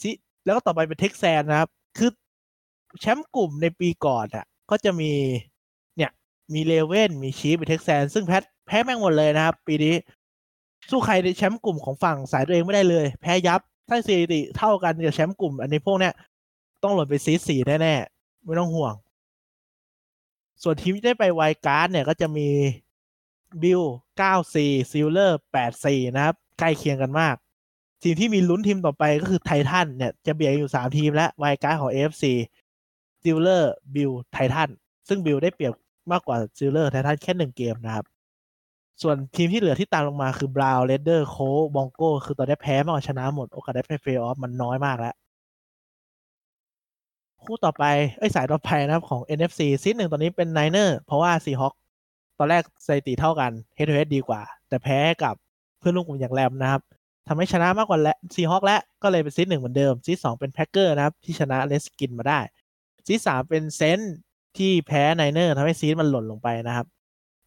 [0.00, 0.11] seed
[0.45, 2.11] แล้วก็ต่อไปเป็น Texans นะครับ คือ
[3.01, 5.12] แชมป์กลุ่มในปีก่อนอะ ก็จะมี
[5.96, 6.11] เนี่ย
[6.55, 9.94] มี Raven มี Chief มี Texans ซึ่งแพ้แพ้แม่งหมดเลยนะครับ ปีนี้
[10.90, 16.14] สู้ใครในแชมป์กลุ่มของฝั่งสายตัวเองไม่ได้เลย แพ้ยับถ้าสถิติเท่ากันกับแชมป์กลุ่ม อันนี้พวกเนี้ย
[16.83, 18.94] ต้องหล่นไป seed สี่แน่ๆ ไม่ต้องห่วง
[20.62, 22.48] ส่วนทีมที่ได้ไป wild card เนี่ยก็จะมี
[23.62, 23.83] บิล
[24.37, 25.40] 94 Steeler
[25.74, 27.37] 84นะครับ ใกล้เคียงกันมาก
[28.03, 32.33] ทีมที่มีลุ้นทีมต่อไปก็คือไททันเนี่ย จะเบียดอยู่3ทีมและไวการ์ดของ AFC ซิ
[33.24, 34.70] Steeler Bill Titan
[35.08, 35.74] ซึ่งบิลได้เปรียบ
[36.12, 38.06] มากกว่า Steeler Titan แค่หนึ่งเกมนะครับ
[39.02, 41.37] ส่วนทีมที่เหลือที่ตามลงมาคือ Brown Raider Colt
[41.77, 45.14] Bronco คือตอนนี้แพ้มากกว่าชนะหมด โอกาสได้ไปเพลย์ออฟมันน้อยมากแล้ว
[47.44, 47.84] คู่ต่อไป
[48.18, 51.74] ไอ้สายต่อไปนะครับของ NFC seed หนึ่งตอนนี้เป็น Niner เพราะว่า Seahawk
[52.38, 55.34] ตอนแรกสถิติเท่ากันเฮด o ูเฮดดีกว่า แต่แพ้กับ
[55.78, 56.82] เพื่อนร่วมกลุ่มอย่างแรมนะครับ
[57.28, 62.40] ทำให้ชนะมากกว่าและ Seahawk และก็เลยเป็น seed หนึ่งเหมือนเดิม seed สองเป็น Packer นะครับ ที่ชนะ Redskin มาได้
[63.07, 64.00] seed สามเป็น Saint
[64.59, 66.87] ที่แพ้ Niner ทำให้ seed มันหล่นลงไปนะครับ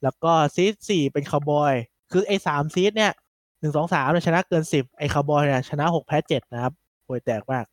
[0.04, 1.74] แล้วก็ seed สี่เป็นคาวบอย
[2.12, 3.12] คือไอ้สาม seed เนี่ย
[3.60, 6.74] หนึ่งสองสามชนะเกินสิบไอ้คาวบอยเนี่ยชนะหกแพ้เจ็ดนะครับ
[7.06, 7.65] ห่วยแตกมาก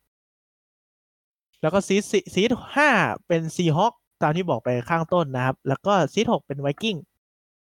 [1.61, 2.03] แล้วก็ seed
[2.33, 2.89] seed ห้า
[3.27, 3.93] เป็น Seahawk
[4.23, 6.97] ตามที่บอกไปข้างต้นนะครับ แล้วก็ seed หกเป็นไวกิ้ง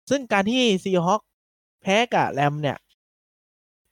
[0.10, 1.22] ซึ่งการที่ Seahawk
[1.82, 2.78] แพ้กับแรมเนี่ย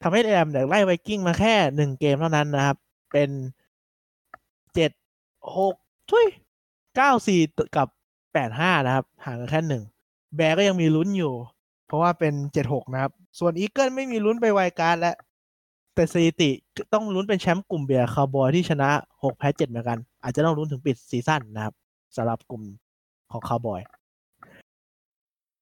[0.02, 2.78] ทำให้แรมเนี่ยไล่ไวกิ้งมาแค่หนึ่งเกมเท่านั้นนะครับ
[3.12, 3.30] เป็น
[4.74, 4.92] เจ็ด
[5.58, 5.76] หก
[6.12, 6.26] เอ้ย
[6.96, 7.40] เก้าสี่
[7.76, 7.88] กับ
[8.34, 9.84] แปดห้านะครับ ห่างกันแค่หนึ่ง
[10.36, 11.34] Bear ก็ยังมีลุ้นอยู่
[11.88, 15.16] เพราะว่าเป็นเจ็ดหกนะครับ ส่วน Eagle ไม่มีลุ้นไป wild card แล้ว
[15.96, 16.52] แต่สถิติ
[16.94, 18.90] ต้องลุ้นเป็นแชมป์กลุ่มเบียร์คาวบอยที่ชนะ
[19.24, 21.74] หกแพ้เจ็ดเหมือนกัน อาจจะต้องลุ้นถึงปิด season นะครับ
[22.16, 22.64] สำหรับกลุ่ม
[23.32, 23.82] ของคาวบอย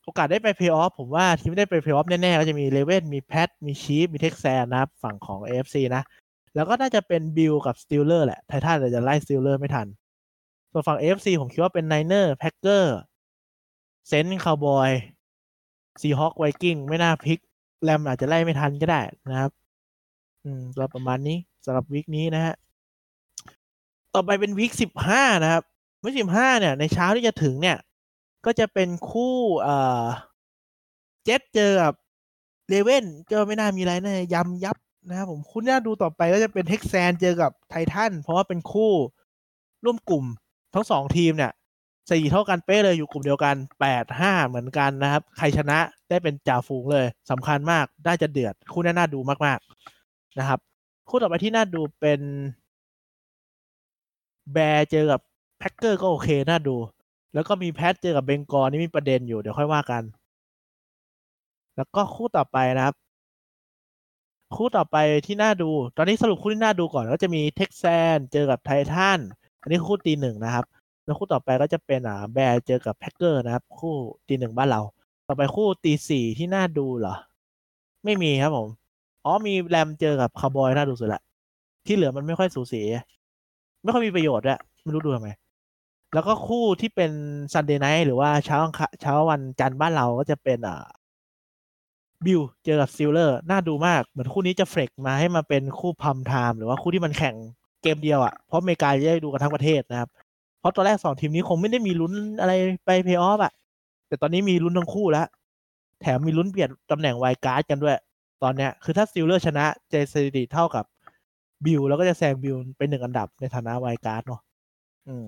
[0.04, 6.04] โอกาสได้ไปเพลย์ออฟผมว่าทีมที่ได้ไปเพลย์ออฟแน่ๆ ก็จะมี Raven มี Pat มี Chief มี Texans นะครับ ฝั่งของ AFC นะ
[6.56, 9.88] แล้วก็น่าจะเป็นบิลกับ Steeler แหละไททันจะไล่ Steeler ไม่ทัน
[10.78, 14.92] ส่วนฝั่ง NFC ผมคิดว่าเป็น Niner Packer Saint Cowboy
[16.02, 17.40] Seahawk Viking ไม่น่าพลิก
[17.84, 19.52] แรมอาจจะไล่ไม่ทันก็ได้นะครับ
[20.44, 22.56] อืมก็ประมาณนี้สำหรับ week นี้นะฮะ
[24.14, 25.64] ต่อไปเป็น week สิบห้านะครับ
[26.04, 27.78] week สิบห้าเนี่ย ในเช้าที่จะถึงเนี่ย
[28.46, 30.06] ก็จะเป็นคู่เอ่อ
[31.24, 31.94] เจ็ตเจอกับ
[32.70, 34.78] Raven ก็ไม่น่ามีอะไรนะยำยับ
[35.10, 38.92] นะครับผมคู่น่าดูต่อไปก็จะเป็น Texans เจอกับไททันเพราะว่าเป็นคู่
[39.86, 40.26] ร่วมกลุ่ม
[40.74, 41.52] ทั้งสองทีมเนี่ย
[42.12, 50.60] สี่เท่ากันเป๊ะเลยอยู่กลุ่มเดียวกันแปดห้าเหมือนกันนะครับ ใครชนะได้เป็นจ่าฝูงเลยสำคัญมากได้จะเดือด คู่น่าดูมากๆนะครับ
[51.10, 52.20] คู่ต่อไปที่น่าดูเป็น
[54.54, 55.22] Bear เจอกับ
[55.60, 56.76] Packer ก็โอเคน่าดู
[57.34, 60.04] แล้วก็มี Pat เจอกับ Bengal นี่มีประเด็นอยู่เดี๋ยวค่อยว่ากัน
[61.76, 62.96] แล้วก็คู่ต่อไปนะครับ
[64.56, 69.20] คู่ต่อไปที่น่าดู ตอนนี้สรุปคู่ที่น่าดูก่อนก็จะมี Texan เจอกับไททัน
[69.62, 70.66] อันนี้คู่ตีหนึ่งนะครับ
[71.06, 73.94] แล้วคู่ต่อไปก็จะเป็นอ่า Bear เจอกับ Packer นะครับ คู่
[74.28, 74.82] ตีหนึ่งบ้านเรา
[75.28, 77.16] ต่อไปคู่ตีสี่ที่น่าดูเหรอ
[78.04, 78.68] ไม่มีครับผม
[79.26, 81.22] อ๋อมีแรมเจอกับคาร์บอยน่าดูสุดละ
[81.86, 82.82] ที่เหลือมันไม่ค่อยสูสี
[83.84, 85.30] ไม่ค่อยมีประโยชน์ด้วยไม่รู้ดูทำไม
[86.14, 87.12] แล้วก็คู่ที่เป็น
[87.54, 88.58] Sunday Night หรือว่าเช้า
[89.02, 90.86] เช้าวันจันทร์บ้านเราก็จะเป็นอ่า
[92.26, 97.36] บิลเจอกับ Steeler น่าดูมาก เหมือนคู่นี้จะ flex มาให้มาเป็นคู่ primetime หรือว่าคู่ที่มันแข่ง
[97.82, 100.10] เกมเดียวอะ่ะเพราะอเมริกาจะได้ดูกันทั้งประเทศนะครับ
[100.60, 102.54] เพราะตอนแรกสองทีมนี้คงไม่ได้มีลุ้นอะไร
[102.86, 103.54] ไปเพย์ออฟอะ
[104.08, 105.28] แต่ตอนนี้มีลุ้นทั้งคู่แล้ว
[106.02, 107.98] แถมมีลุ้นเปลี่ยนตำแหน่ง wild card กันด้วย
[108.44, 110.86] ตอนเนี้ยคือถ้า Steeler ชนะจะสถิติเท่ากับ
[111.66, 114.42] บิลแล้วก็จะแซงบิลเป็นหนึ่งอันดับในฐานะ wild card เนาะ
[115.08, 115.24] อืม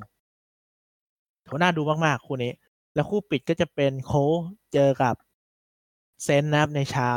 [1.45, 2.51] เขาน่าดูมากๆคู่นี้
[2.95, 4.13] แล้วคู่ปิดก็จะเป็น Colt
[4.73, 5.15] เจอกับ
[6.23, 7.11] Saint นะครับในเช้า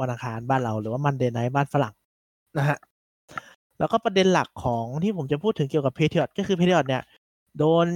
[0.00, 1.94] วันอังคารบ้านเรา หรือว่า Monday Night บ้านฝรั่ง
[2.58, 2.78] นะฮะ
[3.78, 7.02] แล้วก็ประเด็นหลักของที่ผมจะพูดถึงเกี่ยวกับ Patriot ก็คือ Patriot เนี่ย
[7.58, 7.86] โดน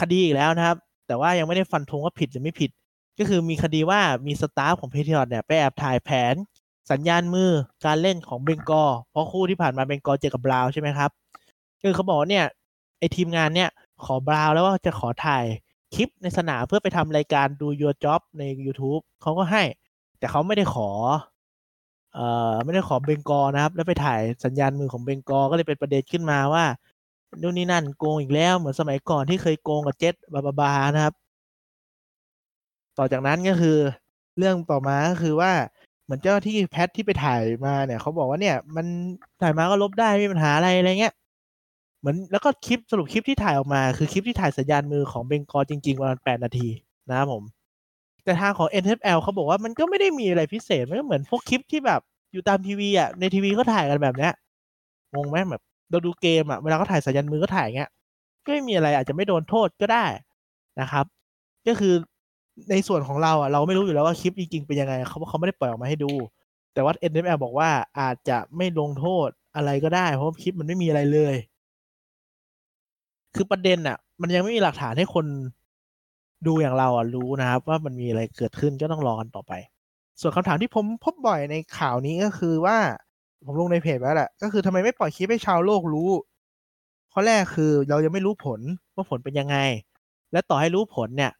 [0.00, 2.70] คดีอีกแล้วนะครับ แต่ว่ายังไม่ได้ฟันธงว่าผิดหรือไม่ผิด
[3.18, 6.34] ก็คือมีคดีว่ามี staff ของ Patriot เนี่ยไปแอบถ่ายแผน
[6.90, 7.50] สัญญาณมือ
[7.84, 11.10] การเล่นของ Bengal เพราะคู่ที่ผ่านมา Bengal เจอกับ Brown ใช่ไหมครับ
[11.82, 12.46] คือเขาบอกเนี่ย
[12.98, 13.70] ไอทีมงานเนี่ย
[14.04, 15.44] ขอ Brown แล้วว่าจะขอถ่าย
[15.94, 19.62] คลิปในสนามเพื่อไปทำรายการดู Your Job ใน YouTube เขาก็ให้
[20.18, 20.88] แต่เขาไม่ได้ขอ
[22.14, 26.64] เอ่อไม่ได้ขอเบงกอนะครับ แล้วไปถ่ายสัญญาณมือของเบงกอก็เลยเป็นประเด็นขึ้นมาว่า
[27.42, 31.14] นู่นนี่นั่นโกงอีกแล้วเหมือนสมัยก่อนที่เคยโกงกับเจ็ตบาบาบานะครับ
[32.98, 33.78] ต่อจากนั้นก็คือ
[34.38, 35.52] เรื่องต่อมาก็คือว่า
[36.04, 38.86] เหมือนเจ้าที่แพทที่ไปถ่ายมาเนี่ยเขาบอกว่าเนี่ย มัน
[39.42, 41.14] ถ่ายมาก็ลบได้ไม่มีปัญหาอะไรอะไรเงี้ย
[42.00, 46.68] เหมือนแล้วก็คลิปสรุปคลิปที่ถ่ายออกมา คือคลิปที่ถ่ายสัญญาณมือของเบงกอจริงๆประมาณแปดนาที
[47.08, 47.42] นะครับผม
[48.24, 52.00] แต่ทางของ NFL เขาบอกว่ามันก็ไม่ได้มีอะไรพิเศษ มันก็เหมือนพวกคลิปที่แบบ
[52.32, 54.32] อยู่ตามทีวีอะ ในทีวีก็ถ่ายกันแบบเนี้ย
[55.14, 57.90] งงไหมแบบ เราดูเกมอะ เวลาเขาถ่ายสัญญาณมือก็ถ่ายเงี้ย
[58.44, 60.04] ก็ไม่มีอะไรอาจจะไม่โดนโทษก็ได้
[60.80, 61.04] นะครับ
[61.66, 61.94] ก็คือ
[62.70, 66.12] ในส่วนของเราอะ เราไม่รู้อยู่แล้วว่าคลิปจริงๆเป็นยังไงเขาเขาไม่ได้ปล่อยออกมาให้ดู
[66.74, 67.68] แต่ว่า NFL บอกว่า
[68.00, 71.34] อาจจะไม่ลงโทษอะไรก็ได้ เพราะคลิปมันไม่มีอะไรเลย
[73.34, 75.26] คือประเด็นอะ มันยังไม่มีหลักฐานให้คน
[76.46, 79.52] ดูอย่างเราอะรู้นะครับ ว่ามันมีอะไรเกิดขึ้นก็ต้องรอกันต่อไป
[80.20, 82.76] ส่วนคำถามที่ผมพบบ่อยในข่าวนี้ก็คือว่า
[83.46, 86.10] ผมลงในเพจไว้แหละก็คือทำไมไม่ปล่อยคลิปให้ชาวโลกรู้
[87.12, 88.60] ข้อแรกคือเรายังไม่รู้ผล
[88.94, 89.56] ว่าผลเป็นยังไง
[90.32, 91.32] และต่อให้รู้ผลเนี่ย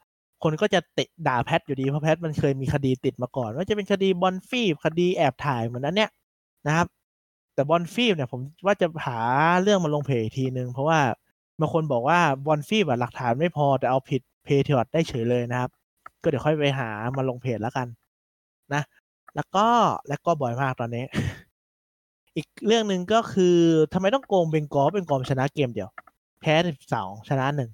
[0.43, 6.11] คนก็จะเตะด่าแพทอยู่ดีเพราะแพทมันเคยมีคดีติดมาก่อน ว่าจะเป็นคดีบอลฟีบคดีแอบถ่ายเหมือนนั้นเนี่ย
[6.67, 6.87] นะครับ
[7.55, 9.19] แต่บอลฟีบเนี่ยผมว่าจะหา
[9.62, 11.01] เรื่องมาลงเพจทีนึงเพราะว่า
[11.61, 15.71] บางคนบอกว่าบอลฟีบหลักฐานไม่พอแต่เอาผิด เพเทียร์ได้เฉยเลยนะครับ
[16.23, 17.87] ก็เดี๋ยวค่อยไปหามาลงเพจแล้วกัน
[18.75, 18.83] นะ
[19.37, 19.67] แล้วก็
[20.09, 21.05] แล้วก็บ่อยมากตอนนี้
[22.37, 23.57] อีกเรื่องหนึ่งก็คือ
[23.93, 25.89] ทำไมต้องโกงเบงกอลเป็นกอมชนะเกมเดียว
[26.41, 27.71] แพ้สิบสองชนะหนึ่ง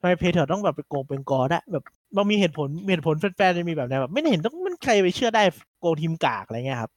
[0.00, 1.84] ทำไมเพเทอร์ต้องแบบไปโกงเป็นกอได้แบบ
[2.16, 5.42] มันมีเหตุผลเหตุผลแฟนๆจะมีแบบไหนแบบ ไม่เห็นต้องมันใครไปเชื่อได้
[5.80, 6.90] โกงทีมกากอะไรเงี้ยครับ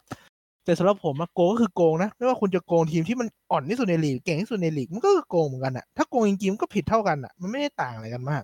[0.64, 8.44] แต่สำหรับผมอะโกงก็คือโกงนะไม่ว่าคุณจะโกงทีมที่มันอ่อนที่สุดในลีกเก่งที่สุดในลีกมันก็คือโกงเหมือนกันอะถ้าโกงจริงๆมันก็ผิดเท่ากันอะมันไม่ได้ต่างอะไรกันมาก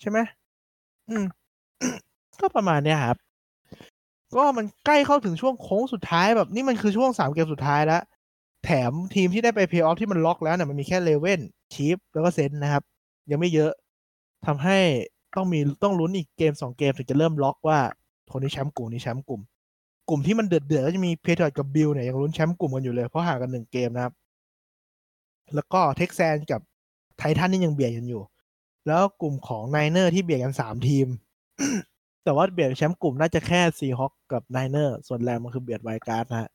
[0.00, 0.18] ใช่ไหม
[1.08, 1.24] อืม
[2.40, 3.16] ก็ประมาณเนี้ยครับ
[4.34, 8.02] ก็มันใกล้เข้าถึงช่วงโค้งสุดท้ายแบบนี่มันคือช่วงสามเกมสุดท้ายแล้ว
[8.64, 11.40] แถมทีมที่ได้ไปเพย์ออฟที่มันล็อกแล้วเนี่ยมันมีแค่ Raven
[11.74, 12.82] Chief แล้วก็ Saint นะครับ
[13.30, 13.72] ยังไม่เยอะ
[14.46, 14.78] ทำให้
[15.36, 17.78] ต้องมีต้องลุ้นอีกเกมสองเกมถึงจะเริ่มล็อกว่า
[18.30, 19.40] คนนี้แชมป์กลุ่มนี้แชมป์กลุ่ม
[20.08, 24.12] กลุ่มที่มันเดือดเดือดก็จะมี Patriot กับบิลเนี่ยยังลุ้นแชมป์กลุ่มกันอยู่เลยเพราะห่างกันหนึ่งเกมนะครับ
[25.54, 26.60] แล้วก็ Texan กับ
[27.18, 28.22] ไททันนี่ยังเบียดกันอยู่
[28.86, 31.06] แล้วกลุ่มของ Niner ที่เบียดกันสามทีม
[32.24, 36.50] แต่ว่าเบียดแชมป์กลุ่มน่าจะแค่ Seahawk กับ Niner ส่วนแรมมันคือเบียด wild card นะฮะ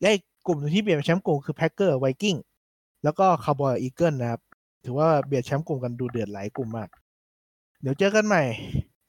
[0.00, 0.10] และ
[0.46, 2.36] กลุ่มที่เบียดแชมป์กลุ่มคือ Packer Viking
[3.04, 4.40] แล้วก็ Cowboy Eagle นะครับ
[4.84, 6.88] ถือว่าเบียดแชมป์กลุ่มกันดูเดือดหลายกลุ่มมาก
[7.82, 8.42] เดี๋ยวเจอกันใหม่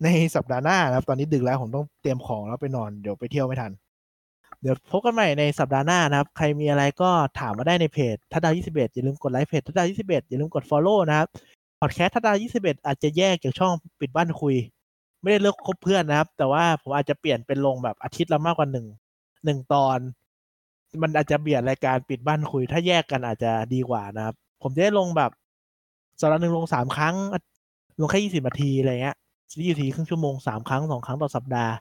[0.03, 3.71] ในสัปดาห์หน้านะครับ ตอนนี้ดึกแล้วผมต้องเตรียมของแล้วไปนอนเดี๋ยวไปเที่ยวไม่ทัน
[4.61, 11.27] เดี๋ยวพบกันใหม่ในสัปดาห์หน้านะครับ ใครมีอะไรก็ถามมาได้ในเพจทัดดาว 21 อย่าลืมกดไลค์เพจทัดดาว 21 อย่าลืมกด Follow นะครับ
[11.79, 14.55] พอดแคสต์ทัดดาว21อาจจะแยกจากช่องปิดบ้านคุย
[15.21, 18.87] ไม่ได้เลิกคบเพื่อนนะครับ แต่ว่าผมอาจจะเปลี่ยนเป็นลงแบบอาทิตย์ละมากกว่าหนึ่ง
[19.45, 19.97] หนึ่งตอน
[21.01, 25.31] มันอาจจะเบียดรายการปิดบ้านคุย ถ้าแยกกันอาจจะดีกว่านะครับ ผมจะได้ลงแบบ
[26.19, 27.15] สัปดาห์หนึ่งลงสามครั้ง
[27.99, 29.17] ลงแค่ยี่สิบนาทีอะไรเงี้ย
[29.59, 31.73] ยี่สิบนาทีครึ่งชั่วโมงสามครั้งสองครั้งต่อสัปดาห์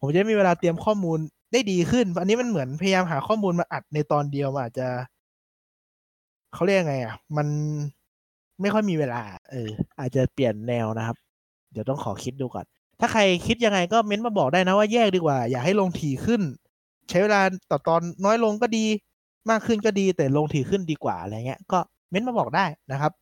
[0.00, 1.18] ผมจะมีเวลาเตรียมข้อมูล
[1.52, 4.88] ได้ดีขึ้น อันนี้มันเหมือนพยายามหาข้อมูลมาอัดในตอนเดียวอาจจะ
[6.54, 7.48] เขาเรียกไงอะ มัน
[8.62, 9.68] ไม่ค่อยมีเวลา เออ
[10.00, 11.16] อาจจะเปลี่ยนแนวนะครับ
[11.72, 12.66] เดี๋ยวต้องขอคิดดูก่อน
[13.00, 16.42] ถ้าใครคิดยังไงก็เม้นต์มาบอกได้นะว่าแยกดีกว่า อย่าให้ลงถี่ขึ้น
[17.08, 18.84] ใช้เวลาต่อตอนน้อยลงก็ดี
[19.50, 21.78] มากขึ้นก็ดี แต่ลงถี่ขึ้นดีกว่าอะไรเงี้ย ก็
[22.10, 23.12] เม้นต์มาบอกได้นะครับ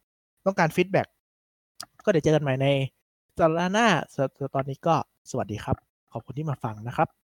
[0.47, 1.07] ต้องการฟีดแบ็ก
[2.05, 2.67] ก็เดี๋ยวเจอกันใหม่ใน
[3.39, 3.87] สัปดาห์หน้า
[4.55, 4.95] ตอนนี้ก็
[5.31, 5.77] สวัสดีครับ
[6.13, 7.20] ขอบคุณที่มาฟังนะครับ